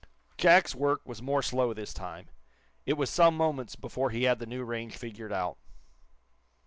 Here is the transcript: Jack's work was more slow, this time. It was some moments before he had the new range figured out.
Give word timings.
Jack's 0.35 0.73
work 0.73 1.01
was 1.05 1.21
more 1.21 1.43
slow, 1.43 1.75
this 1.75 1.93
time. 1.93 2.31
It 2.87 2.93
was 2.93 3.07
some 3.07 3.37
moments 3.37 3.75
before 3.75 4.09
he 4.09 4.23
had 4.23 4.39
the 4.39 4.47
new 4.47 4.63
range 4.63 4.97
figured 4.97 5.31
out. 5.31 5.59